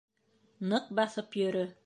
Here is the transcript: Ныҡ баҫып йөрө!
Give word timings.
Ныҡ 0.71 0.89
баҫып 1.01 1.41
йөрө! 1.43 1.67